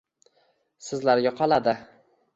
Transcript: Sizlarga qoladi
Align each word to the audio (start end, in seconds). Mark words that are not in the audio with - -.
Sizlarga 0.87 1.35
qoladi 1.43 1.77